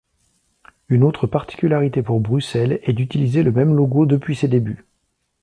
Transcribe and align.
Une 0.89 1.03
autre 1.03 1.27
particularité 1.27 2.01
pour 2.01 2.21
Bruxelles 2.21 2.79
est 2.81 2.93
d'utiliser 2.93 3.43
le 3.43 3.51
même 3.51 3.75
logo 3.75 4.07
depuis 4.07 4.35
ses 4.35 4.47
débuts. 4.47 4.83